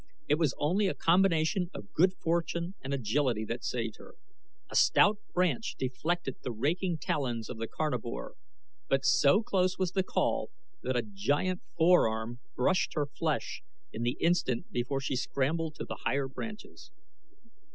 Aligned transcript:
It 0.27 0.39
was 0.39 0.55
only 0.57 0.87
a 0.87 0.95
combination 0.95 1.69
of 1.75 1.93
good 1.93 2.13
fortune 2.15 2.73
and 2.81 2.91
agility 2.91 3.45
that 3.45 3.63
saved 3.63 3.97
her. 3.99 4.15
A 4.71 4.75
stout 4.75 5.19
branch 5.31 5.75
deflected 5.77 6.37
the 6.41 6.51
raking 6.51 6.97
talons 6.97 7.49
of 7.51 7.59
the 7.59 7.67
carnivore, 7.67 8.33
but 8.89 9.05
so 9.05 9.43
close 9.43 9.77
was 9.77 9.91
the 9.91 10.01
call 10.01 10.49
that 10.81 10.97
a 10.97 11.03
giant 11.03 11.61
forearm 11.77 12.39
brushed 12.55 12.95
her 12.95 13.05
flesh 13.05 13.61
in 13.93 14.01
the 14.01 14.17
instant 14.19 14.71
before 14.71 15.01
she 15.01 15.15
scrambled 15.15 15.75
to 15.75 15.85
the 15.85 15.97
higher 16.03 16.27
branches. 16.27 16.89